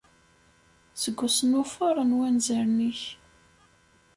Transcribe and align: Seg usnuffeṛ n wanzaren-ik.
Seg 1.01 1.17
usnuffeṛ 1.25 1.97
n 2.03 2.15
wanzaren-ik. 2.17 3.01